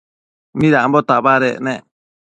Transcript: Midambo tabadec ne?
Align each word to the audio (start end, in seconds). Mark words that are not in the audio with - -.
Midambo 0.59 0.99
tabadec 1.07 1.57
ne? 1.65 1.75